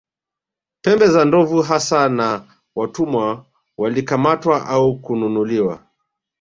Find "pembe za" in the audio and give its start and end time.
0.81-1.25